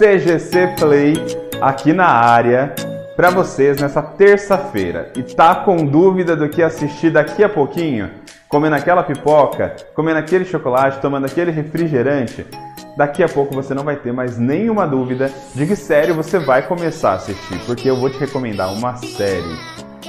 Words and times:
CGC 0.00 0.76
Play 0.78 1.12
aqui 1.60 1.92
na 1.92 2.06
área 2.06 2.74
para 3.14 3.28
vocês 3.28 3.78
nessa 3.82 4.00
terça-feira. 4.00 5.12
E 5.14 5.22
tá 5.22 5.54
com 5.54 5.84
dúvida 5.84 6.34
do 6.34 6.48
que 6.48 6.62
assistir 6.62 7.10
daqui 7.10 7.44
a 7.44 7.50
pouquinho? 7.50 8.10
Comendo 8.48 8.76
aquela 8.76 9.02
pipoca, 9.02 9.76
comendo 9.94 10.18
aquele 10.18 10.46
chocolate, 10.46 11.02
tomando 11.02 11.26
aquele 11.26 11.50
refrigerante? 11.50 12.46
Daqui 12.96 13.22
a 13.22 13.28
pouco 13.28 13.54
você 13.54 13.74
não 13.74 13.84
vai 13.84 13.96
ter 13.96 14.10
mais 14.10 14.38
nenhuma 14.38 14.86
dúvida 14.86 15.30
de 15.54 15.66
que 15.66 15.76
série 15.76 16.12
você 16.12 16.38
vai 16.38 16.62
começar 16.62 17.10
a 17.10 17.14
assistir, 17.16 17.58
porque 17.66 17.90
eu 17.90 17.96
vou 17.96 18.08
te 18.08 18.18
recomendar 18.18 18.72
uma 18.72 18.96
série, 18.96 19.58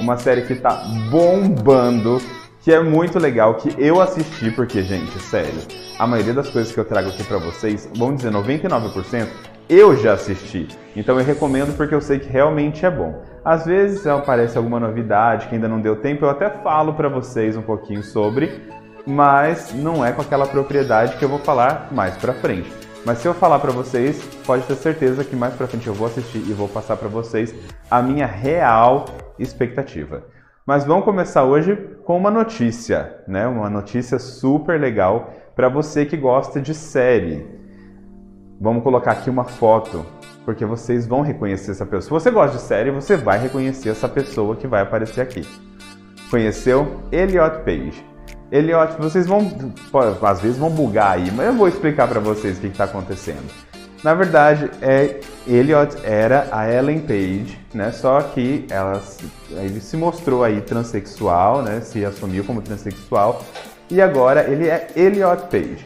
uma 0.00 0.16
série 0.16 0.40
que 0.40 0.54
tá 0.54 0.84
bombando 1.10 2.18
que 2.62 2.72
é 2.72 2.80
muito 2.80 3.18
legal, 3.18 3.56
que 3.56 3.74
eu 3.76 4.00
assisti, 4.00 4.50
porque, 4.52 4.82
gente, 4.82 5.18
sério, 5.18 5.60
a 5.98 6.06
maioria 6.06 6.32
das 6.32 6.48
coisas 6.48 6.72
que 6.72 6.78
eu 6.78 6.84
trago 6.84 7.08
aqui 7.08 7.24
para 7.24 7.38
vocês, 7.38 7.90
vamos 7.96 8.18
dizer 8.18 8.30
99%, 8.30 9.26
eu 9.72 9.96
já 9.96 10.12
assisti. 10.12 10.68
Então 10.94 11.18
eu 11.18 11.24
recomendo 11.24 11.74
porque 11.76 11.94
eu 11.94 12.00
sei 12.00 12.18
que 12.18 12.28
realmente 12.28 12.84
é 12.84 12.90
bom. 12.90 13.22
Às 13.44 13.64
vezes 13.64 14.06
aparece 14.06 14.58
alguma 14.58 14.78
novidade 14.78 15.48
que 15.48 15.54
ainda 15.54 15.68
não 15.68 15.80
deu 15.80 15.96
tempo, 15.96 16.24
eu 16.24 16.30
até 16.30 16.50
falo 16.50 16.92
para 16.92 17.08
vocês 17.08 17.56
um 17.56 17.62
pouquinho 17.62 18.02
sobre, 18.02 18.62
mas 19.06 19.72
não 19.74 20.04
é 20.04 20.12
com 20.12 20.20
aquela 20.20 20.46
propriedade 20.46 21.16
que 21.16 21.24
eu 21.24 21.28
vou 21.28 21.38
falar 21.38 21.88
mais 21.90 22.16
para 22.16 22.34
frente. 22.34 22.70
Mas 23.04 23.18
se 23.18 23.26
eu 23.26 23.34
falar 23.34 23.58
para 23.58 23.72
vocês, 23.72 24.22
pode 24.46 24.62
ter 24.64 24.76
certeza 24.76 25.24
que 25.24 25.34
mais 25.34 25.54
para 25.54 25.66
frente 25.66 25.86
eu 25.86 25.94
vou 25.94 26.06
assistir 26.06 26.38
e 26.38 26.52
vou 26.52 26.68
passar 26.68 26.96
para 26.96 27.08
vocês 27.08 27.52
a 27.90 28.00
minha 28.00 28.26
real 28.26 29.06
expectativa. 29.38 30.22
Mas 30.64 30.84
vamos 30.84 31.04
começar 31.04 31.42
hoje 31.42 31.76
com 32.04 32.16
uma 32.16 32.30
notícia, 32.30 33.16
né? 33.26 33.48
Uma 33.48 33.68
notícia 33.68 34.20
super 34.20 34.78
legal 34.78 35.32
para 35.56 35.68
você 35.68 36.06
que 36.06 36.16
gosta 36.16 36.60
de 36.60 36.74
série. 36.74 37.61
Vamos 38.62 38.84
colocar 38.84 39.10
aqui 39.10 39.28
uma 39.28 39.42
foto, 39.42 40.06
porque 40.44 40.64
vocês 40.64 41.04
vão 41.04 41.20
reconhecer 41.20 41.72
essa 41.72 41.84
pessoa. 41.84 42.02
Se 42.02 42.10
você 42.10 42.30
gosta 42.30 42.56
de 42.56 42.62
série, 42.62 42.92
você 42.92 43.16
vai 43.16 43.36
reconhecer 43.36 43.88
essa 43.88 44.08
pessoa 44.08 44.54
que 44.54 44.68
vai 44.68 44.82
aparecer 44.82 45.20
aqui. 45.20 45.44
Conheceu? 46.30 47.02
Elliot 47.10 47.64
Page. 47.64 48.06
Elliot, 48.52 48.94
vocês 49.00 49.26
vão, 49.26 49.50
às 50.22 50.40
vezes 50.40 50.58
vão 50.58 50.70
bugar 50.70 51.18
aí, 51.18 51.28
mas 51.32 51.48
eu 51.48 51.54
vou 51.54 51.66
explicar 51.66 52.06
para 52.06 52.20
vocês 52.20 52.58
o 52.58 52.60
que 52.60 52.68
está 52.68 52.84
acontecendo. 52.84 53.50
Na 54.04 54.14
verdade, 54.14 54.70
é, 54.80 55.18
Elliot 55.44 55.96
era 56.04 56.46
a 56.52 56.70
Ellen 56.70 57.00
Page, 57.00 57.58
né? 57.74 57.90
Só 57.90 58.20
que 58.20 58.64
ela, 58.70 59.02
ele 59.50 59.80
se 59.80 59.96
mostrou 59.96 60.44
aí 60.44 60.60
transexual, 60.60 61.62
né? 61.62 61.80
Se 61.80 62.04
assumiu 62.04 62.44
como 62.44 62.62
transexual 62.62 63.42
e 63.90 64.00
agora 64.00 64.48
ele 64.48 64.68
é 64.68 64.86
Elliot 64.94 65.48
Page. 65.50 65.84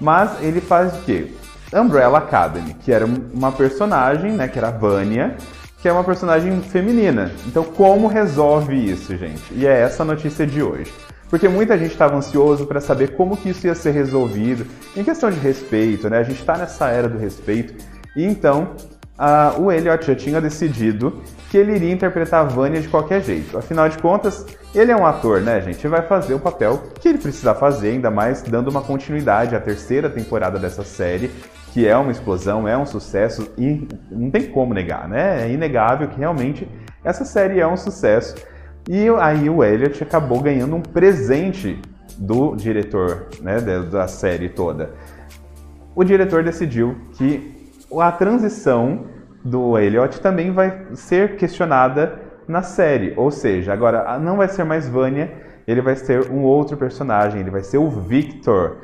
Mas 0.00 0.42
ele 0.42 0.60
faz 0.60 0.96
o 0.96 1.02
quê? 1.02 1.32
Umbrella 1.72 2.18
Academy, 2.18 2.74
que 2.74 2.92
era 2.92 3.04
uma 3.06 3.52
personagem, 3.52 4.32
né? 4.32 4.48
Que 4.48 4.58
era 4.58 4.68
a 4.68 4.72
Vanya, 4.72 5.36
que 5.80 5.88
é 5.88 5.92
uma 5.92 6.04
personagem 6.04 6.60
feminina. 6.62 7.32
Então, 7.46 7.64
como 7.64 8.06
resolve 8.08 8.74
isso, 8.74 9.16
gente? 9.16 9.42
E 9.52 9.66
é 9.66 9.80
essa 9.80 10.02
a 10.02 10.06
notícia 10.06 10.46
de 10.46 10.62
hoje 10.62 10.92
porque 11.30 11.48
muita 11.48 11.76
gente 11.76 11.92
estava 11.92 12.16
ansioso 12.16 12.66
para 12.66 12.80
saber 12.80 13.14
como 13.14 13.36
que 13.36 13.50
isso 13.50 13.66
ia 13.66 13.74
ser 13.74 13.90
resolvido 13.90 14.66
em 14.96 15.04
questão 15.04 15.30
de 15.30 15.38
respeito, 15.38 16.08
né? 16.08 16.18
A 16.18 16.22
gente 16.22 16.40
está 16.40 16.56
nessa 16.56 16.88
era 16.88 17.08
do 17.08 17.18
respeito 17.18 17.74
e 18.16 18.24
então 18.24 18.74
uh, 19.18 19.60
o 19.60 19.70
Elliot 19.70 20.06
já 20.06 20.14
tinha 20.14 20.40
decidido 20.40 21.22
que 21.50 21.56
ele 21.56 21.74
iria 21.74 21.92
interpretar 21.92 22.40
a 22.40 22.44
Vanya 22.44 22.80
de 22.80 22.88
qualquer 22.88 23.22
jeito. 23.22 23.58
Afinal 23.58 23.88
de 23.88 23.98
contas, 23.98 24.46
ele 24.74 24.90
é 24.90 24.96
um 24.96 25.06
ator, 25.06 25.40
né, 25.40 25.60
gente? 25.60 25.86
Vai 25.86 26.02
fazer 26.02 26.34
o 26.34 26.38
papel 26.38 26.82
que 27.00 27.08
ele 27.08 27.18
precisa 27.18 27.54
fazer, 27.54 27.90
ainda 27.90 28.10
mais 28.10 28.42
dando 28.42 28.68
uma 28.68 28.82
continuidade 28.82 29.54
à 29.54 29.60
terceira 29.60 30.08
temporada 30.10 30.58
dessa 30.58 30.82
série, 30.82 31.30
que 31.72 31.86
é 31.86 31.96
uma 31.96 32.10
explosão, 32.10 32.66
é 32.66 32.76
um 32.76 32.86
sucesso 32.86 33.50
e 33.56 33.86
não 34.10 34.30
tem 34.30 34.46
como 34.50 34.74
negar, 34.74 35.08
né? 35.08 35.44
É 35.46 35.52
inegável 35.52 36.08
que 36.08 36.18
realmente 36.18 36.68
essa 37.04 37.24
série 37.24 37.60
é 37.60 37.66
um 37.66 37.76
sucesso. 37.76 38.34
E 38.88 39.08
aí 39.20 39.50
o 39.50 39.62
Elliot 39.62 40.02
acabou 40.02 40.40
ganhando 40.40 40.74
um 40.74 40.80
presente 40.80 41.80
do 42.16 42.56
diretor 42.56 43.28
né, 43.40 43.60
da 43.60 44.08
série 44.08 44.48
toda. 44.48 44.90
O 45.94 46.02
diretor 46.02 46.42
decidiu 46.42 46.96
que 47.12 47.72
a 48.00 48.10
transição 48.12 49.06
do 49.44 49.78
Elliot 49.78 50.20
também 50.20 50.52
vai 50.52 50.86
ser 50.94 51.36
questionada 51.36 52.20
na 52.46 52.62
série, 52.62 53.12
ou 53.16 53.30
seja, 53.30 53.72
agora 53.72 54.18
não 54.18 54.36
vai 54.36 54.48
ser 54.48 54.64
mais 54.64 54.88
Vanya, 54.88 55.30
ele 55.66 55.82
vai 55.82 55.96
ser 55.96 56.30
um 56.30 56.42
outro 56.42 56.76
personagem, 56.76 57.40
ele 57.40 57.50
vai 57.50 57.62
ser 57.62 57.76
o 57.76 57.90
Victor. 57.90 58.78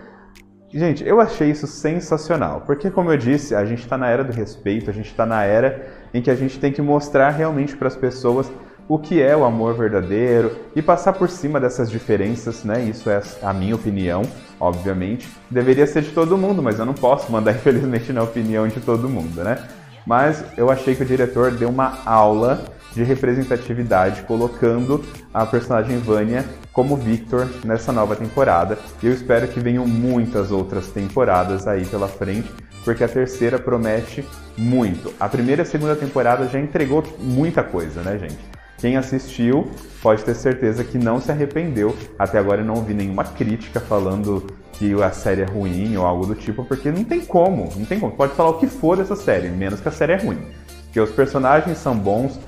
Gente, 0.76 1.06
eu 1.06 1.20
achei 1.20 1.52
isso 1.52 1.68
sensacional, 1.68 2.62
porque 2.66 2.90
como 2.90 3.12
eu 3.12 3.16
disse, 3.16 3.54
a 3.54 3.64
gente 3.64 3.84
está 3.84 3.96
na 3.96 4.08
era 4.08 4.24
do 4.24 4.32
respeito, 4.32 4.90
a 4.90 4.92
gente 4.92 5.06
está 5.06 5.24
na 5.24 5.44
era 5.44 5.86
em 6.12 6.20
que 6.20 6.28
a 6.28 6.34
gente 6.34 6.58
tem 6.58 6.72
que 6.72 6.82
mostrar 6.82 7.30
realmente 7.30 7.76
para 7.76 7.86
as 7.86 7.94
pessoas 7.94 8.50
o 8.88 8.98
que 8.98 9.22
é 9.22 9.36
o 9.36 9.44
amor 9.44 9.74
verdadeiro 9.74 10.50
e 10.74 10.82
passar 10.82 11.12
por 11.12 11.30
cima 11.30 11.60
dessas 11.60 11.88
diferenças, 11.88 12.64
né? 12.64 12.82
Isso 12.82 13.08
é 13.08 13.22
a 13.40 13.52
minha 13.52 13.76
opinião, 13.76 14.22
obviamente. 14.58 15.28
Deveria 15.48 15.86
ser 15.86 16.02
de 16.02 16.10
todo 16.10 16.36
mundo, 16.36 16.60
mas 16.60 16.80
eu 16.80 16.84
não 16.84 16.92
posso 16.92 17.30
mandar, 17.30 17.52
infelizmente, 17.54 18.12
na 18.12 18.24
opinião 18.24 18.66
de 18.66 18.80
todo 18.80 19.08
mundo, 19.08 19.44
né? 19.44 19.56
Mas 20.04 20.44
eu 20.56 20.70
achei 20.70 20.96
que 20.96 21.04
o 21.04 21.06
diretor 21.06 21.52
deu 21.52 21.68
uma 21.68 22.00
aula 22.04 22.64
de 22.94 23.02
representatividade, 23.02 24.22
colocando 24.22 25.04
a 25.32 25.44
personagem 25.44 25.98
Vânia 25.98 26.44
como 26.72 26.96
Victor 26.96 27.48
nessa 27.64 27.92
nova 27.92 28.16
temporada. 28.16 28.78
E 29.02 29.06
eu 29.06 29.12
espero 29.12 29.48
que 29.48 29.60
venham 29.60 29.86
muitas 29.86 30.50
outras 30.50 30.88
temporadas 30.88 31.66
aí 31.66 31.84
pela 31.86 32.08
frente, 32.08 32.50
porque 32.84 33.02
a 33.04 33.08
terceira 33.08 33.58
promete 33.58 34.24
muito. 34.56 35.12
A 35.18 35.28
primeira 35.28 35.62
e 35.62 35.64
a 35.64 35.66
segunda 35.66 35.96
temporada 35.96 36.48
já 36.48 36.58
entregou 36.58 37.02
muita 37.18 37.62
coisa, 37.62 38.02
né, 38.02 38.18
gente? 38.18 38.38
Quem 38.78 38.96
assistiu 38.96 39.70
pode 40.02 40.22
ter 40.24 40.34
certeza 40.34 40.84
que 40.84 40.98
não 40.98 41.20
se 41.20 41.32
arrependeu. 41.32 41.96
Até 42.18 42.38
agora 42.38 42.60
eu 42.60 42.66
não 42.66 42.74
ouvi 42.74 42.92
nenhuma 42.92 43.24
crítica 43.24 43.80
falando 43.80 44.46
que 44.74 44.92
a 45.02 45.10
série 45.10 45.42
é 45.42 45.44
ruim 45.46 45.96
ou 45.96 46.04
algo 46.04 46.26
do 46.26 46.34
tipo, 46.34 46.64
porque 46.64 46.90
não 46.90 47.04
tem 47.04 47.20
como, 47.20 47.72
não 47.76 47.84
tem 47.86 47.98
como. 47.98 48.12
Pode 48.12 48.34
falar 48.34 48.50
o 48.50 48.58
que 48.58 48.66
for 48.66 48.96
dessa 48.96 49.16
série, 49.16 49.48
menos 49.48 49.80
que 49.80 49.88
a 49.88 49.92
série 49.92 50.12
é 50.12 50.16
ruim. 50.16 50.38
Porque 50.84 51.00
os 51.00 51.10
personagens 51.10 51.78
são 51.78 51.96
bons, 51.96 52.38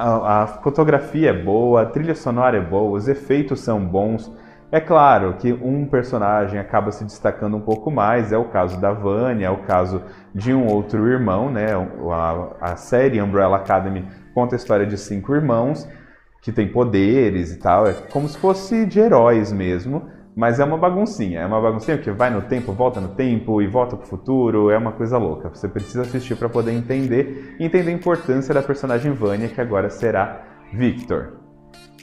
a, 0.00 0.42
a 0.42 0.46
fotografia 0.46 1.30
é 1.30 1.32
boa, 1.32 1.82
a 1.82 1.86
trilha 1.86 2.14
sonora 2.14 2.56
é 2.56 2.60
boa, 2.60 2.96
os 2.96 3.08
efeitos 3.08 3.60
são 3.60 3.84
bons. 3.84 4.32
É 4.72 4.80
claro 4.80 5.34
que 5.34 5.52
um 5.52 5.84
personagem 5.84 6.58
acaba 6.58 6.92
se 6.92 7.04
destacando 7.04 7.56
um 7.56 7.60
pouco 7.60 7.90
mais, 7.90 8.32
é 8.32 8.38
o 8.38 8.44
caso 8.44 8.80
da 8.80 8.92
Vanya, 8.92 9.46
é 9.46 9.50
o 9.50 9.64
caso 9.64 10.02
de 10.34 10.54
um 10.54 10.66
outro 10.66 11.08
irmão, 11.08 11.50
né? 11.50 11.66
A, 12.12 12.72
a 12.72 12.76
série 12.76 13.20
Umbrella 13.20 13.56
Academy 13.56 14.06
conta 14.32 14.54
a 14.54 14.58
história 14.58 14.86
de 14.86 14.96
cinco 14.96 15.34
irmãos 15.34 15.88
que 16.40 16.52
têm 16.52 16.68
poderes 16.68 17.52
e 17.52 17.58
tal. 17.58 17.86
É 17.86 17.92
como 18.12 18.28
se 18.28 18.38
fosse 18.38 18.86
de 18.86 19.00
heróis 19.00 19.52
mesmo, 19.52 20.08
mas 20.36 20.60
é 20.60 20.64
uma 20.64 20.78
baguncinha. 20.78 21.40
É 21.40 21.46
uma 21.46 21.60
baguncinha 21.60 21.98
que 21.98 22.10
vai 22.10 22.30
no 22.30 22.42
tempo, 22.42 22.72
volta 22.72 23.00
no 23.00 23.08
tempo 23.08 23.60
e 23.60 23.66
volta 23.66 23.96
pro 23.96 24.06
futuro. 24.06 24.70
É 24.70 24.78
uma 24.78 24.92
coisa 24.92 25.18
louca. 25.18 25.48
Você 25.48 25.68
precisa 25.68 26.02
assistir 26.02 26.36
para 26.36 26.48
poder 26.48 26.72
entender 26.72 27.56
e 27.58 27.64
entender 27.64 27.90
a 27.90 27.94
importância 27.94 28.54
da 28.54 28.62
personagem 28.62 29.12
Vânia, 29.12 29.48
que 29.48 29.60
agora 29.60 29.90
será 29.90 30.42
Victor. 30.72 31.38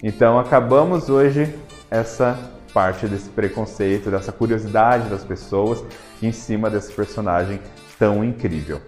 Então 0.04 0.38
acabamos 0.38 1.10
hoje 1.10 1.54
essa 1.90 2.38
parte 2.74 3.08
desse 3.08 3.30
preconceito, 3.30 4.12
dessa 4.12 4.32
curiosidade 4.32 5.10
das 5.10 5.24
pessoas 5.24 5.84
em 6.22 6.32
cima 6.32 6.70
desse 6.70 6.94
personagem 6.94 7.60
tão 7.98 8.24
incrível. 8.24 8.80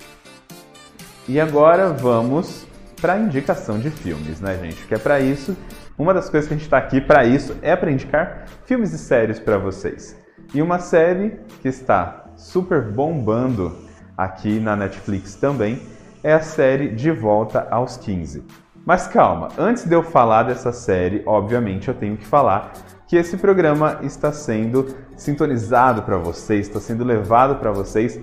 E 1.27 1.39
agora 1.39 1.89
vamos 1.93 2.67
para 2.99 3.17
indicação 3.17 3.79
de 3.79 3.89
filmes, 3.89 4.41
né, 4.41 4.57
gente? 4.61 4.85
Que 4.85 4.95
é 4.95 4.97
para 4.97 5.19
isso, 5.19 5.55
uma 5.99 6.13
das 6.13 6.29
coisas 6.29 6.47
que 6.47 6.53
a 6.53 6.57
gente 6.57 6.65
está 6.65 6.77
aqui 6.77 7.01
para 7.01 7.25
isso 7.25 7.57
é 7.61 7.75
para 7.75 7.91
indicar 7.91 8.45
filmes 8.65 8.93
e 8.93 8.97
séries 8.97 9.37
para 9.37 9.57
vocês. 9.57 10.17
E 10.53 10.61
uma 10.61 10.79
série 10.79 11.41
que 11.61 11.67
está 11.67 12.23
super 12.37 12.81
bombando 12.81 13.77
aqui 14.17 14.61
na 14.61 14.77
Netflix 14.77 15.35
também 15.35 15.81
é 16.23 16.33
a 16.33 16.39
série 16.39 16.87
De 16.87 17.11
Volta 17.11 17.67
aos 17.69 17.97
15. 17.97 18.45
Mas 18.85 19.07
calma, 19.07 19.49
antes 19.57 19.83
de 19.83 19.93
eu 19.93 20.01
falar 20.01 20.43
dessa 20.43 20.71
série, 20.71 21.21
obviamente 21.25 21.89
eu 21.89 21.93
tenho 21.93 22.15
que 22.15 22.25
falar 22.25 22.71
que 23.05 23.17
esse 23.17 23.35
programa 23.35 23.99
está 24.01 24.31
sendo 24.31 24.95
sintonizado 25.17 26.03
para 26.03 26.17
vocês, 26.17 26.67
está 26.67 26.79
sendo 26.79 27.03
levado 27.03 27.57
para 27.57 27.71
vocês 27.71 28.19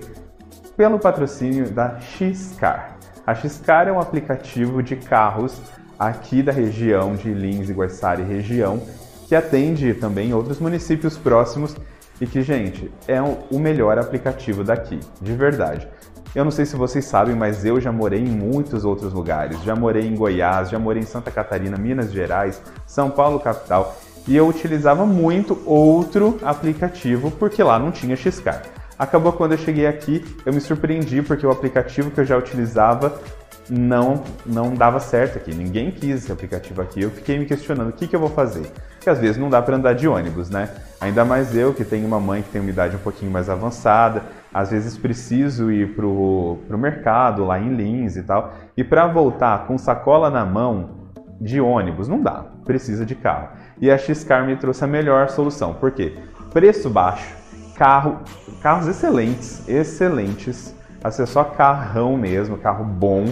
pelo 0.76 0.98
patrocínio 0.98 1.70
da 1.70 1.98
Xcar. 2.00 2.96
A 3.26 3.34
Xcar 3.34 3.86
é 3.86 3.92
um 3.92 4.00
aplicativo 4.00 4.82
de 4.82 4.96
carros 4.96 5.60
aqui 5.98 6.42
da 6.42 6.52
região 6.52 7.14
de 7.14 7.32
Lins 7.32 7.68
e 7.68 7.72
Guaçari 7.72 8.22
região, 8.22 8.80
que 9.26 9.34
atende 9.34 9.94
também 9.94 10.32
outros 10.32 10.58
municípios 10.58 11.16
próximos 11.16 11.76
e 12.20 12.26
que, 12.26 12.42
gente, 12.42 12.90
é 13.06 13.20
o 13.20 13.58
melhor 13.58 13.98
aplicativo 13.98 14.64
daqui, 14.64 15.00
de 15.20 15.32
verdade. 15.34 15.88
Eu 16.34 16.44
não 16.44 16.50
sei 16.50 16.66
se 16.66 16.76
vocês 16.76 17.04
sabem, 17.04 17.34
mas 17.34 17.64
eu 17.64 17.80
já 17.80 17.90
morei 17.90 18.20
em 18.20 18.28
muitos 18.28 18.84
outros 18.84 19.12
lugares. 19.12 19.62
Já 19.62 19.74
morei 19.74 20.06
em 20.06 20.14
Goiás, 20.14 20.68
já 20.68 20.78
morei 20.78 21.02
em 21.02 21.06
Santa 21.06 21.30
Catarina, 21.30 21.78
Minas 21.78 22.12
Gerais, 22.12 22.60
São 22.86 23.10
Paulo 23.10 23.40
capital, 23.40 23.96
e 24.28 24.36
eu 24.36 24.46
utilizava 24.46 25.06
muito 25.06 25.62
outro 25.64 26.38
aplicativo 26.42 27.30
porque 27.30 27.62
lá 27.62 27.78
não 27.78 27.90
tinha 27.90 28.16
Xcar. 28.16 28.62
Acabou 28.98 29.32
quando 29.32 29.52
eu 29.52 29.58
cheguei 29.58 29.86
aqui, 29.86 30.24
eu 30.44 30.52
me 30.52 30.60
surpreendi 30.60 31.22
porque 31.22 31.46
o 31.46 31.50
aplicativo 31.50 32.10
que 32.10 32.20
eu 32.20 32.24
já 32.24 32.36
utilizava 32.36 33.20
não 33.68 34.22
não 34.44 34.74
dava 34.74 35.00
certo 35.00 35.38
aqui. 35.38 35.54
Ninguém 35.54 35.90
quis 35.90 36.24
esse 36.24 36.32
aplicativo 36.32 36.80
aqui. 36.82 37.02
Eu 37.02 37.10
fiquei 37.10 37.38
me 37.38 37.46
questionando 37.46 37.88
o 37.88 37.92
que, 37.92 38.06
que 38.06 38.14
eu 38.14 38.20
vou 38.20 38.30
fazer. 38.30 38.70
Porque 38.94 39.10
às 39.10 39.18
vezes 39.18 39.36
não 39.36 39.48
dá 39.48 39.62
para 39.62 39.76
andar 39.76 39.94
de 39.94 40.08
ônibus, 40.08 40.50
né? 40.50 40.70
Ainda 41.00 41.24
mais 41.24 41.56
eu 41.56 41.72
que 41.72 41.84
tenho 41.84 42.06
uma 42.06 42.20
mãe 42.20 42.42
que 42.42 42.50
tem 42.50 42.60
uma 42.60 42.70
idade 42.70 42.96
um 42.96 43.00
pouquinho 43.00 43.30
mais 43.30 43.48
avançada. 43.48 44.22
Às 44.52 44.70
vezes 44.70 44.96
preciso 44.96 45.70
ir 45.70 45.94
pro, 45.94 46.58
pro 46.66 46.78
mercado 46.78 47.44
lá 47.44 47.58
em 47.58 47.74
Lins 47.74 48.16
e 48.16 48.22
tal. 48.22 48.54
E 48.76 48.82
para 48.82 49.06
voltar 49.06 49.66
com 49.66 49.76
sacola 49.76 50.30
na 50.30 50.44
mão 50.44 51.10
de 51.40 51.60
ônibus 51.60 52.08
não 52.08 52.22
dá. 52.22 52.44
Precisa 52.64 53.04
de 53.04 53.14
carro. 53.14 53.48
E 53.80 53.90
a 53.90 53.98
Xcar 53.98 54.46
me 54.46 54.56
trouxe 54.56 54.84
a 54.84 54.86
melhor 54.86 55.28
solução. 55.28 55.74
Por 55.74 55.90
quê? 55.90 56.16
Preço 56.52 56.88
baixo 56.88 57.46
carro, 57.76 58.20
carros 58.62 58.88
excelentes, 58.88 59.66
excelentes. 59.68 60.74
Assim, 61.04 61.22
é 61.22 61.44
carrão 61.56 62.16
mesmo, 62.16 62.58
carro 62.58 62.84
bom. 62.84 63.26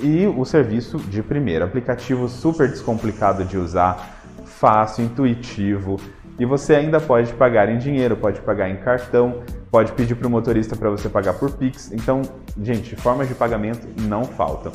E 0.00 0.26
o 0.26 0.44
serviço 0.44 0.98
de 0.98 1.22
primeira, 1.22 1.64
aplicativo 1.64 2.28
super 2.28 2.68
descomplicado 2.68 3.44
de 3.44 3.58
usar, 3.58 4.20
fácil, 4.44 5.04
intuitivo. 5.04 5.96
E 6.38 6.44
você 6.44 6.76
ainda 6.76 7.00
pode 7.00 7.32
pagar 7.32 7.68
em 7.68 7.78
dinheiro, 7.78 8.16
pode 8.16 8.40
pagar 8.40 8.70
em 8.70 8.76
cartão, 8.76 9.42
pode 9.70 9.92
pedir 9.92 10.14
para 10.14 10.28
o 10.28 10.30
motorista 10.30 10.76
para 10.76 10.88
você 10.88 11.08
pagar 11.08 11.34
por 11.34 11.50
Pix. 11.52 11.90
Então, 11.92 12.22
gente, 12.62 12.94
formas 12.94 13.28
de 13.28 13.34
pagamento 13.34 13.88
não 14.02 14.24
faltam. 14.24 14.70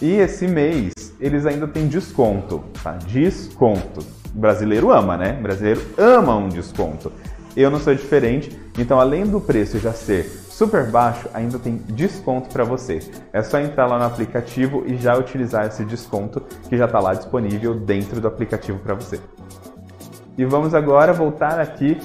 E 0.00 0.12
esse 0.16 0.48
mês 0.48 0.92
eles 1.20 1.46
ainda 1.46 1.68
têm 1.68 1.86
desconto, 1.86 2.64
tá? 2.82 2.92
Desconto. 3.06 4.00
O 4.34 4.38
brasileiro 4.38 4.90
ama, 4.90 5.16
né? 5.16 5.36
O 5.38 5.42
brasileiro 5.42 5.82
ama 5.96 6.34
um 6.34 6.48
desconto. 6.48 7.12
Eu 7.54 7.70
não 7.70 7.78
sou 7.78 7.94
diferente, 7.94 8.58
então 8.78 8.98
além 8.98 9.24
do 9.24 9.40
preço 9.40 9.78
já 9.78 9.92
ser 9.92 10.41
super 10.62 10.86
baixo, 10.86 11.28
ainda 11.34 11.58
tem 11.58 11.76
desconto 11.88 12.48
para 12.50 12.62
você. 12.62 13.00
É 13.32 13.42
só 13.42 13.58
entrar 13.58 13.84
lá 13.86 13.98
no 13.98 14.04
aplicativo 14.04 14.84
e 14.86 14.96
já 14.96 15.16
utilizar 15.18 15.66
esse 15.66 15.84
desconto 15.84 16.40
que 16.68 16.76
já 16.76 16.84
está 16.84 17.00
lá 17.00 17.14
disponível 17.14 17.74
dentro 17.74 18.20
do 18.20 18.28
aplicativo 18.28 18.78
para 18.78 18.94
você. 18.94 19.18
E 20.38 20.44
vamos 20.44 20.72
agora 20.72 21.12
voltar 21.12 21.58
aqui 21.58 22.00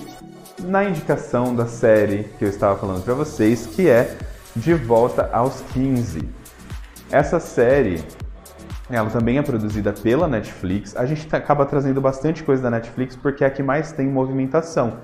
na 0.63 0.83
indicação 0.83 1.55
da 1.55 1.67
série 1.67 2.23
que 2.39 2.45
eu 2.45 2.49
estava 2.49 2.75
falando 2.79 3.03
para 3.03 3.13
vocês, 3.13 3.67
que 3.67 3.87
é 3.87 4.17
De 4.55 4.73
Volta 4.73 5.29
aos 5.31 5.61
15. 5.73 6.27
Essa 7.11 7.39
série, 7.39 8.03
ela 8.89 9.11
também 9.11 9.37
é 9.37 9.43
produzida 9.43 9.93
pela 9.93 10.27
Netflix. 10.27 10.95
A 10.95 11.05
gente 11.05 11.27
acaba 11.35 11.63
trazendo 11.63 12.01
bastante 12.01 12.41
coisa 12.43 12.63
da 12.63 12.71
Netflix 12.71 13.15
porque 13.15 13.43
é 13.43 13.47
a 13.47 13.51
que 13.51 13.61
mais 13.61 13.91
tem 13.91 14.07
movimentação 14.07 14.97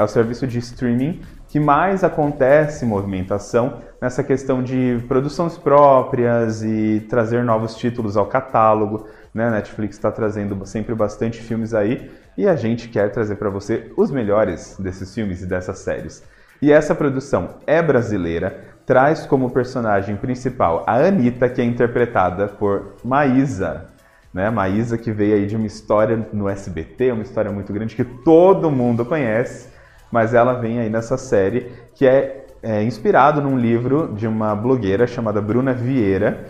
é 0.00 0.02
o 0.02 0.08
serviço 0.08 0.46
de 0.46 0.58
streaming 0.58 1.20
que 1.50 1.58
mais 1.58 2.04
acontece 2.04 2.86
movimentação 2.86 3.82
nessa 4.00 4.22
questão 4.22 4.62
de 4.62 5.04
produções 5.08 5.58
próprias 5.58 6.62
e 6.62 7.04
trazer 7.10 7.42
novos 7.42 7.74
títulos 7.74 8.16
ao 8.16 8.26
catálogo. 8.26 9.08
Né? 9.34 9.50
Netflix 9.50 9.96
está 9.96 10.12
trazendo 10.12 10.64
sempre 10.64 10.94
bastante 10.94 11.40
filmes 11.40 11.74
aí 11.74 12.08
e 12.38 12.46
a 12.46 12.54
gente 12.54 12.88
quer 12.88 13.10
trazer 13.10 13.34
para 13.34 13.50
você 13.50 13.92
os 13.96 14.12
melhores 14.12 14.76
desses 14.78 15.12
filmes 15.12 15.42
e 15.42 15.46
dessas 15.46 15.80
séries. 15.80 16.22
E 16.62 16.70
essa 16.70 16.94
produção 16.94 17.56
é 17.66 17.82
brasileira, 17.82 18.60
traz 18.86 19.26
como 19.26 19.50
personagem 19.50 20.14
principal 20.14 20.84
a 20.86 20.98
Anitta, 20.98 21.48
que 21.48 21.60
é 21.60 21.64
interpretada 21.64 22.46
por 22.46 22.94
Maísa. 23.04 23.86
Né? 24.32 24.48
Maísa 24.50 24.96
que 24.96 25.10
veio 25.10 25.34
aí 25.34 25.46
de 25.46 25.56
uma 25.56 25.66
história 25.66 26.28
no 26.32 26.48
SBT, 26.48 27.10
uma 27.10 27.24
história 27.24 27.50
muito 27.50 27.72
grande 27.72 27.96
que 27.96 28.04
todo 28.04 28.70
mundo 28.70 29.04
conhece 29.04 29.79
mas 30.10 30.34
ela 30.34 30.54
vem 30.54 30.78
aí 30.78 30.90
nessa 30.90 31.16
série 31.16 31.70
que 31.94 32.06
é, 32.06 32.46
é 32.62 32.82
inspirado 32.82 33.40
num 33.40 33.58
livro 33.58 34.12
de 34.14 34.26
uma 34.26 34.54
blogueira 34.54 35.06
chamada 35.06 35.40
Bruna 35.40 35.72
Vieira, 35.72 36.44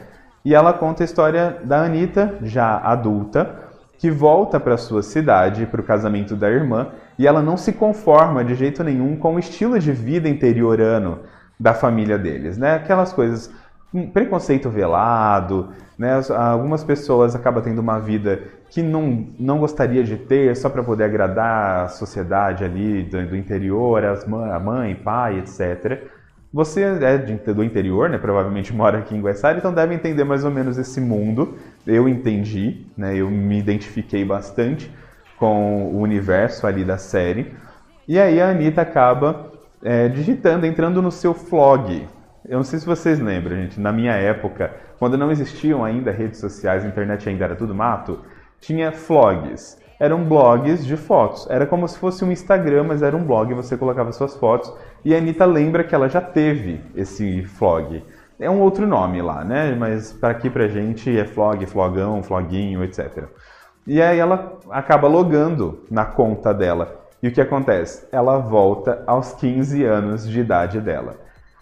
e 0.45 0.55
ela 0.55 0.73
conta 0.73 1.03
a 1.03 1.05
história 1.05 1.59
da 1.65 1.83
Anitta, 1.83 2.37
já 2.43 2.79
adulta, 2.79 3.57
que 3.99 4.11
volta 4.11 4.59
para 4.59 4.79
sua 4.79 5.03
cidade, 5.03 5.67
para 5.67 5.81
o 5.81 5.85
casamento 5.85 6.35
da 6.35 6.49
irmã, 6.49 6.89
e 7.19 7.27
ela 7.27 7.43
não 7.43 7.59
se 7.59 7.73
conforma 7.73 8.43
de 8.43 8.55
jeito 8.55 8.83
nenhum 8.83 9.15
com 9.17 9.35
o 9.35 9.39
estilo 9.39 9.79
de 9.79 9.93
vida 9.93 10.27
interiorano 10.27 11.19
da 11.59 11.75
família 11.75 12.17
deles, 12.19 12.57
né? 12.57 12.77
Aquelas 12.77 13.13
coisas 13.13 13.53
preconceito 14.13 14.71
velado, 14.71 15.71
né? 15.99 16.21
Algumas 16.31 16.83
pessoas 16.85 17.35
acabam 17.35 17.63
tendo 17.63 17.81
uma 17.81 17.99
vida 17.99 18.41
que 18.71 18.83
não, 18.83 19.27
não 19.39 19.59
gostaria 19.59 20.03
de 20.03 20.17
ter 20.17 20.57
só 20.57 20.71
para 20.71 20.83
poder 20.83 21.05
agradar 21.05 21.85
a 21.85 21.89
sociedade 21.89 22.65
ali 22.65 23.03
do, 23.03 23.27
do 23.27 23.37
interior, 23.37 24.05
as 24.05 24.25
mãe, 24.25 24.51
a 24.51 24.59
mãe, 24.59 24.95
pai, 24.95 25.41
etc. 25.41 26.09
Você 26.53 26.83
é 26.83 27.19
de, 27.19 27.35
do 27.53 27.63
interior, 27.63 28.09
né? 28.09 28.19
Provavelmente 28.19 28.73
mora 28.73 28.99
aqui 28.99 29.15
em 29.15 29.21
Guaçara, 29.21 29.59
então 29.59 29.75
deve 29.75 29.95
entender 29.95 30.25
mais 30.25 30.45
ou 30.45 30.51
menos 30.51 30.79
esse 30.79 31.01
mundo. 31.01 31.57
Eu 31.87 32.09
entendi, 32.09 32.87
né? 32.97 33.15
Eu 33.17 33.31
me 33.31 33.59
identifiquei 33.59 34.25
bastante 34.25 34.91
com 35.37 35.85
o 35.93 36.01
universo 36.01 36.67
ali 36.67 36.85
da 36.85 36.99
série. 36.99 37.53
E 38.07 38.19
aí 38.19 38.41
a 38.41 38.51
Anitta 38.51 38.83
acaba 38.83 39.53
é, 39.83 40.09
digitando, 40.09 40.67
entrando 40.67 41.01
no 41.01 41.11
seu 41.11 41.35
flog, 41.35 42.07
eu 42.49 42.57
não 42.57 42.65
sei 42.65 42.79
se 42.79 42.87
vocês 42.87 43.19
lembram, 43.19 43.57
gente, 43.57 43.81
na 43.81 43.93
minha 43.93 44.13
época, 44.13 44.75
quando 44.99 45.19
não 45.19 45.31
existiam 45.31 45.85
ainda 45.85 46.11
redes 46.11 46.41
sociais, 46.41 46.85
a 46.85 46.89
internet 46.89 47.29
ainda 47.29 47.45
era 47.45 47.57
tudo 47.57 47.75
mato, 47.75 48.21
tinha 48.61 48.91
vlogs. 48.91 49.79
Eram 49.99 50.25
blogs 50.25 50.85
de 50.87 50.97
fotos. 50.97 51.47
Era 51.51 51.67
como 51.67 51.87
se 51.87 51.99
fosse 51.99 52.25
um 52.25 52.33
Instagram, 52.33 52.85
mas 52.85 53.03
era 53.03 53.15
um 53.15 53.23
blog, 53.23 53.53
você 53.53 53.77
colocava 53.77 54.13
suas 54.13 54.35
fotos. 54.35 54.73
E 55.05 55.15
a 55.15 55.19
Anitta 55.19 55.45
lembra 55.45 55.85
que 55.85 55.95
ela 55.95 56.09
já 56.09 56.23
teve 56.23 56.81
esse 56.95 57.43
vlog. 57.43 58.03
É 58.39 58.49
um 58.49 58.61
outro 58.61 58.87
nome 58.87 59.21
lá, 59.21 59.45
né? 59.45 59.75
Mas 59.79 60.11
para 60.13 60.31
aqui 60.31 60.49
pra 60.49 60.69
gente 60.69 61.15
é 61.15 61.25
vlog, 61.25 61.65
vlogão, 61.67 62.23
vloguinho, 62.23 62.83
etc. 62.83 63.25
E 63.87 64.01
aí 64.01 64.19
ela 64.19 64.59
acaba 64.71 65.07
logando 65.07 65.85
na 65.91 66.07
conta 66.07 66.55
dela. 66.55 67.01
E 67.23 67.29
o 67.29 67.33
que 67.33 67.41
acontece? 67.41 68.09
Ela 68.11 68.39
volta 68.39 69.03
aos 69.07 69.35
15 69.35 69.85
anos 69.85 70.27
de 70.27 70.41
idade 70.41 70.81
dela. 70.81 71.17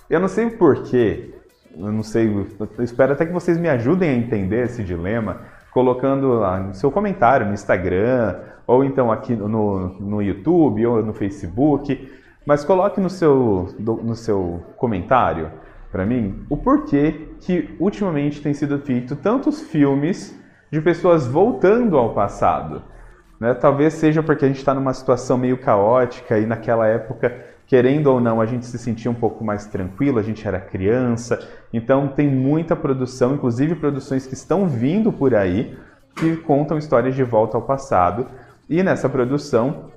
Eu 0.08 0.20
não 0.20 0.28
sei 0.28 0.48
porquê, 0.50 1.34
eu 1.76 1.92
não 1.92 2.02
sei, 2.02 2.26
eu 2.26 2.84
espero 2.84 3.12
até 3.12 3.26
que 3.26 3.32
vocês 3.32 3.58
me 3.58 3.68
ajudem 3.68 4.10
a 4.10 4.14
entender 4.14 4.64
esse 4.64 4.82
dilema, 4.82 5.42
colocando 5.70 6.32
lá 6.34 6.58
no 6.58 6.74
seu 6.74 6.90
comentário 6.90 7.46
no 7.46 7.52
Instagram, 7.52 8.36
ou 8.66 8.84
então 8.84 9.12
aqui 9.12 9.36
no, 9.36 9.88
no 10.00 10.22
YouTube, 10.22 10.86
ou 10.86 11.02
no 11.04 11.12
Facebook, 11.12 12.10
mas 12.46 12.64
coloque 12.64 13.00
no 13.00 13.10
seu, 13.10 13.68
no 13.78 14.14
seu 14.14 14.62
comentário 14.76 15.50
para 15.92 16.06
mim 16.06 16.44
o 16.48 16.56
porquê 16.56 17.28
que 17.40 17.76
ultimamente 17.78 18.40
tem 18.40 18.54
sido 18.54 18.78
feito 18.78 19.14
tantos 19.16 19.60
filmes 19.60 20.34
de 20.70 20.80
pessoas 20.80 21.26
voltando 21.26 21.96
ao 21.98 22.14
passado. 22.14 22.82
Né? 23.38 23.54
Talvez 23.54 23.94
seja 23.94 24.22
porque 24.22 24.44
a 24.44 24.48
gente 24.48 24.58
está 24.58 24.74
numa 24.74 24.92
situação 24.92 25.38
meio 25.38 25.58
caótica 25.58 26.38
e 26.38 26.46
naquela 26.46 26.86
época 26.86 27.44
querendo 27.68 28.06
ou 28.06 28.18
não, 28.18 28.40
a 28.40 28.46
gente 28.46 28.64
se 28.66 28.78
sentia 28.78 29.10
um 29.10 29.14
pouco 29.14 29.44
mais 29.44 29.66
tranquilo, 29.66 30.18
a 30.18 30.22
gente 30.22 30.48
era 30.48 30.58
criança. 30.58 31.38
Então 31.72 32.08
tem 32.08 32.26
muita 32.26 32.74
produção, 32.74 33.34
inclusive 33.34 33.74
produções 33.74 34.26
que 34.26 34.34
estão 34.34 34.66
vindo 34.66 35.12
por 35.12 35.34
aí, 35.34 35.78
que 36.16 36.34
contam 36.38 36.78
histórias 36.78 37.14
de 37.14 37.22
volta 37.22 37.58
ao 37.58 37.62
passado. 37.62 38.26
E 38.68 38.82
nessa 38.82 39.08
produção, 39.08 39.90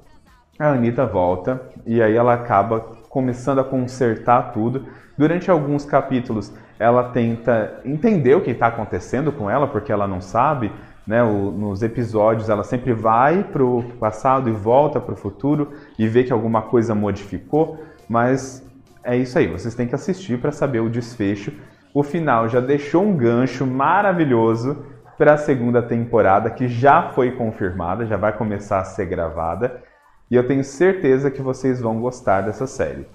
a 0.59 0.73
Anitta 0.73 1.05
volta 1.05 1.61
e 1.85 2.01
aí 2.01 2.15
ela 2.15 2.33
acaba 2.33 2.81
começando 3.09 3.59
a 3.59 3.63
consertar 3.63 4.51
tudo. 4.51 4.85
Durante 5.17 5.49
alguns 5.49 5.85
capítulos, 5.85 6.53
ela 6.77 7.05
tenta 7.05 7.79
entender 7.85 8.35
o 8.35 8.41
que 8.41 8.51
está 8.51 8.67
acontecendo 8.67 9.31
com 9.31 9.49
ela, 9.49 9.67
porque 9.67 9.91
ela 9.91 10.07
não 10.07 10.19
sabe 10.19 10.71
né, 11.05 11.23
o, 11.23 11.51
nos 11.51 11.81
episódios 11.81 12.49
ela 12.49 12.63
sempre 12.63 12.93
vai 12.93 13.43
para 13.43 13.63
o 13.63 13.83
passado 13.99 14.49
e 14.49 14.51
volta 14.51 14.99
para 14.99 15.13
o 15.13 15.17
futuro 15.17 15.71
e 15.97 16.07
vê 16.07 16.23
que 16.23 16.33
alguma 16.33 16.61
coisa 16.61 16.93
modificou, 16.93 17.83
mas 18.07 18.65
é 19.03 19.17
isso 19.17 19.37
aí, 19.37 19.47
vocês 19.47 19.73
têm 19.73 19.87
que 19.87 19.95
assistir 19.95 20.39
para 20.39 20.51
saber 20.51 20.79
o 20.79 20.89
desfecho. 20.89 21.51
O 21.93 22.03
final 22.03 22.47
já 22.47 22.59
deixou 22.59 23.03
um 23.03 23.15
gancho 23.15 23.65
maravilhoso 23.65 24.85
para 25.17 25.33
a 25.33 25.37
segunda 25.37 25.81
temporada 25.81 26.49
que 26.49 26.67
já 26.67 27.09
foi 27.11 27.31
confirmada, 27.31 28.05
já 28.05 28.17
vai 28.17 28.33
começar 28.33 28.79
a 28.79 28.85
ser 28.85 29.05
gravada 29.05 29.81
e 30.29 30.35
eu 30.35 30.47
tenho 30.47 30.63
certeza 30.63 31.29
que 31.29 31.41
vocês 31.41 31.81
vão 31.81 31.99
gostar 31.99 32.41
dessa 32.41 32.65
série. 32.65 33.05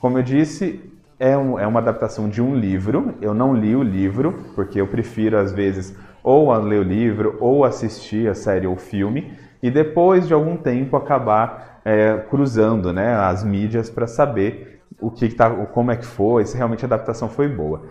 Como 0.00 0.18
eu 0.18 0.22
disse, 0.22 0.80
é, 1.20 1.36
um, 1.36 1.58
é 1.58 1.66
uma 1.66 1.80
adaptação 1.80 2.28
de 2.28 2.40
um 2.40 2.56
livro. 2.56 3.14
Eu 3.20 3.34
não 3.34 3.54
li 3.54 3.76
o 3.76 3.82
livro 3.82 4.42
porque 4.54 4.80
eu 4.80 4.86
prefiro 4.86 5.36
às 5.36 5.52
vezes 5.52 5.94
ou 6.22 6.52
a 6.52 6.58
ler 6.58 6.80
o 6.80 6.82
livro, 6.82 7.36
ou 7.40 7.64
assistir 7.64 8.28
a 8.28 8.34
série 8.34 8.66
ou 8.66 8.76
filme, 8.76 9.36
e 9.62 9.70
depois 9.70 10.26
de 10.26 10.34
algum 10.34 10.56
tempo 10.56 10.96
acabar 10.96 11.80
é, 11.84 12.16
cruzando 12.30 12.92
né, 12.92 13.14
as 13.14 13.44
mídias 13.44 13.90
para 13.90 14.06
saber 14.06 14.82
o 15.00 15.10
que 15.10 15.28
tá, 15.30 15.50
como 15.50 15.90
é 15.90 15.96
que 15.96 16.06
foi, 16.06 16.44
se 16.44 16.56
realmente 16.56 16.84
a 16.84 16.86
adaptação 16.86 17.28
foi 17.28 17.48
boa. 17.48 17.82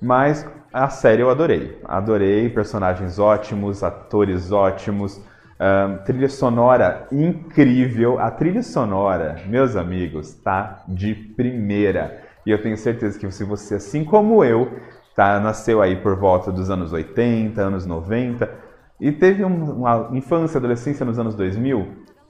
Mas 0.00 0.46
a 0.72 0.88
série 0.88 1.22
eu 1.22 1.30
adorei. 1.30 1.78
Adorei, 1.84 2.48
personagens 2.48 3.18
ótimos, 3.18 3.82
atores 3.82 4.50
ótimos, 4.52 5.20
Um, 5.60 5.98
trilha 6.04 6.28
sonora 6.28 7.06
incrível. 7.12 8.18
A 8.18 8.28
trilha 8.30 8.62
sonora, 8.62 9.36
meus 9.46 9.76
amigos, 9.76 10.34
tá 10.34 10.82
de 10.88 11.14
primeira. 11.14 12.20
E 12.44 12.50
eu 12.50 12.60
tenho 12.60 12.76
certeza 12.76 13.18
que 13.18 13.30
se 13.30 13.44
você, 13.44 13.76
assim 13.76 14.04
como 14.04 14.44
eu, 14.44 14.68
tá, 15.14 15.38
nasceu 15.40 15.80
aí 15.80 15.96
por 15.96 16.16
volta 16.16 16.50
dos 16.50 16.70
anos 16.70 16.92
80, 16.92 17.60
anos 17.60 17.86
90 17.86 18.50
e 19.00 19.10
teve 19.12 19.44
uma 19.44 20.08
infância, 20.12 20.58
adolescência 20.58 21.04
nos 21.04 21.18
anos 21.18 21.34
2000, 21.34 21.86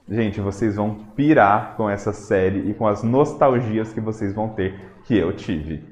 gente, 0.09 0.41
vocês 0.41 0.75
vão 0.75 0.95
pirar 1.15 1.75
com 1.77 1.89
essa 1.89 2.11
série 2.11 2.69
e 2.69 2.73
com 2.73 2.87
as 2.87 3.03
nostalgias 3.03 3.93
que 3.93 4.01
vocês 4.01 4.33
vão 4.33 4.49
ter 4.49 4.75
que 5.03 5.17
eu 5.17 5.31
tive. 5.33 5.83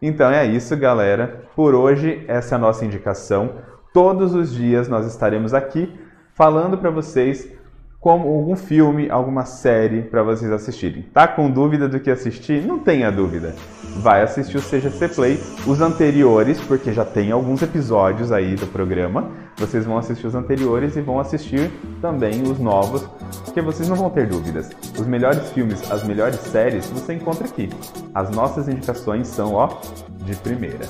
Então 0.00 0.30
é 0.30 0.46
isso, 0.46 0.76
galera. 0.76 1.44
Por 1.54 1.74
hoje, 1.74 2.24
essa 2.28 2.54
é 2.54 2.56
a 2.56 2.60
nossa 2.60 2.84
indicação. 2.84 3.56
Todos 3.92 4.34
os 4.34 4.54
dias 4.54 4.88
nós 4.88 5.06
estaremos 5.06 5.52
aqui 5.52 5.92
falando 6.34 6.78
para 6.78 6.90
vocês 6.90 7.52
como 8.00 8.28
algum 8.28 8.54
filme, 8.54 9.10
alguma 9.10 9.44
série 9.44 10.02
para 10.02 10.22
vocês 10.22 10.52
assistirem. 10.52 11.02
Tá 11.12 11.26
com 11.26 11.50
dúvida 11.50 11.88
do 11.88 11.98
que 11.98 12.10
assistir? 12.10 12.64
Não 12.64 12.78
tenha 12.78 13.10
dúvida. 13.10 13.54
Vai 13.96 14.22
assistir 14.22 14.56
o 14.56 14.62
CGC 14.62 15.08
Play, 15.08 15.40
os 15.66 15.80
anteriores, 15.80 16.60
porque 16.60 16.92
já 16.92 17.04
tem 17.04 17.32
alguns 17.32 17.60
episódios 17.60 18.30
aí 18.30 18.54
do 18.54 18.66
programa. 18.68 19.30
Vocês 19.56 19.84
vão 19.84 19.98
assistir 19.98 20.28
os 20.28 20.36
anteriores 20.36 20.94
e 20.96 21.00
vão 21.00 21.18
assistir 21.18 21.72
também 22.00 22.42
os 22.42 22.60
novos, 22.60 23.02
porque 23.44 23.60
vocês 23.60 23.88
não 23.88 23.96
vão 23.96 24.08
ter 24.10 24.28
dúvidas. 24.28 24.70
Os 24.96 25.06
melhores 25.06 25.50
filmes, 25.50 25.90
as 25.90 26.04
melhores 26.04 26.36
séries 26.36 26.86
você 26.86 27.14
encontra 27.14 27.46
aqui. 27.46 27.68
As 28.14 28.30
nossas 28.30 28.68
indicações 28.68 29.26
são, 29.26 29.54
ó, 29.54 29.80
de 30.24 30.36
primeira. 30.36 30.86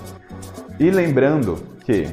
E 0.78 0.90
lembrando 0.90 1.56
que, 1.84 2.06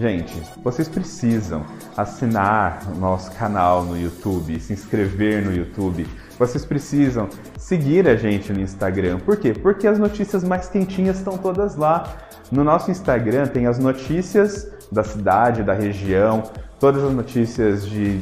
gente, 0.00 0.34
vocês 0.62 0.88
precisam 0.88 1.64
assinar 1.96 2.82
o 2.94 2.98
nosso 2.98 3.30
canal 3.32 3.84
no 3.84 3.98
YouTube, 3.98 4.58
se 4.60 4.72
inscrever 4.72 5.44
no 5.44 5.54
YouTube. 5.54 6.06
Vocês 6.38 6.64
precisam 6.64 7.28
seguir 7.58 8.06
a 8.06 8.14
gente 8.14 8.52
no 8.52 8.60
Instagram. 8.60 9.18
Por 9.20 9.38
quê? 9.38 9.54
Porque 9.54 9.86
as 9.86 9.98
notícias 9.98 10.44
mais 10.44 10.68
quentinhas 10.68 11.16
estão 11.16 11.38
todas 11.38 11.76
lá. 11.76 12.16
No 12.52 12.62
nosso 12.62 12.90
Instagram 12.90 13.46
tem 13.46 13.66
as 13.66 13.78
notícias 13.78 14.70
da 14.92 15.02
cidade, 15.02 15.62
da 15.62 15.72
região, 15.72 16.44
todas 16.78 17.02
as 17.02 17.12
notícias 17.12 17.86
de, 17.86 18.20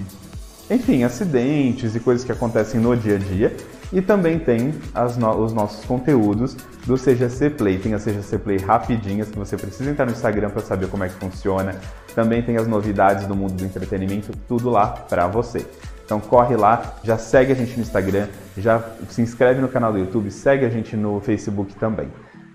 enfim, 0.71 1.03
acidentes 1.03 1.95
e 1.95 2.01
coisas 2.01 2.25
que 2.25 2.33
acontecem 2.33 2.81
no 2.81 2.97
dia 2.97 3.17
a 3.17 3.19
dia. 3.19 3.57
E 3.93 4.01
também 4.01 4.39
tem 4.39 4.75
no 5.19 5.35
os 5.37 5.53
nossos 5.53 5.85
conteúdos 5.85 6.57
do 6.87 6.97
CGC 6.97 7.51
Play. 7.51 7.79
Tem 7.79 7.95
a 7.95 7.99
CGC 7.99 8.39
Play 8.39 8.59
rapidinhas 8.59 9.29
que 9.29 9.39
você 9.39 9.57
precisa 9.57 9.91
entrar 9.91 10.07
no 10.07 10.13
Instagram 10.13 10.51
para 10.51 10.63
saber 10.63 10.89
como 10.89 11.05
é 11.05 11.09
que 11.09 11.15
funciona. 11.15 11.77
Também 12.15 12.43
tem 12.43 12.57
as 12.57 12.67
novidades 12.67 13.27
do 13.27 13.35
mundo 13.35 13.55
do 13.55 13.65
entretenimento, 13.65 14.33
tudo 14.49 14.71
lá 14.71 14.89
para 14.89 15.27
você. 15.27 15.67
Então 16.05 16.21
corre 16.21 16.57
lá, 16.57 16.97
já 17.03 17.17
segue 17.17 17.53
a 17.53 17.55
gente 17.55 17.77
no 17.77 17.83
Instagram, 17.83 18.29
já 18.59 18.83
se 19.09 19.23
inscreve 19.23 19.61
no 19.61 19.69
canal 19.69 19.93
do 19.93 19.99
YouTube, 19.99 20.31
segue 20.31 20.65
a 20.65 20.69
gente 20.69 20.97
no 20.97 21.19
Facebook 21.21 21.75
também. 21.77 22.09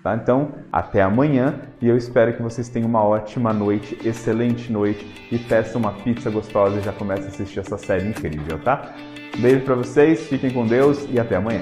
Tá? 0.04 0.16
Então, 0.16 0.54
até 0.72 1.02
amanhã 1.02 1.60
e 1.82 1.88
eu 1.88 1.98
espero 1.98 2.34
que 2.34 2.42
vocês 2.42 2.70
tenham 2.70 2.88
uma 2.88 3.04
ótima 3.04 3.52
noite, 3.52 4.00
excelente 4.06 4.72
noite 4.72 5.28
e 5.30 5.38
peçam 5.38 5.82
uma 5.82 5.92
pizza 5.92 6.30
gostosa 6.30 6.80
e 6.80 6.82
já 6.82 6.94
comece 6.94 7.24
a 7.24 7.28
assistir 7.28 7.60
essa 7.60 7.78
série 7.78 8.08
incrível, 8.08 8.60
tá? 8.60 8.94
Beijo 9.38 9.62
para 9.62 9.76
vocês, 9.76 10.28
fiquem 10.28 10.50
com 10.50 10.66
Deus 10.66 11.08
e 11.12 11.20
até 11.20 11.36
amanhã. 11.36 11.62